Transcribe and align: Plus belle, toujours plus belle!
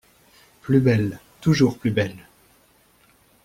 Plus 0.61 0.79
belle, 0.79 1.19
toujours 1.41 1.77
plus 1.77 1.91
belle! 1.91 2.25